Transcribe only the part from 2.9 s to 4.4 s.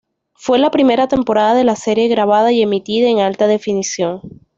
en alta definición.